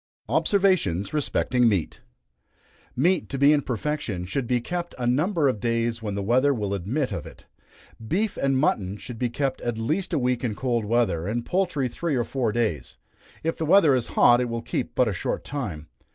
[0.29, 2.01] Observations respecting Meat.
[2.95, 6.55] Meat to be in perfection should be kept a number of days when the weather
[6.55, 7.45] will admit of it.
[8.07, 11.87] Beef and mutton should be kept at least a week in cold weather, and poultry
[11.87, 12.97] three or four days.
[13.43, 15.87] If the weather is hot, it will keep but a short time.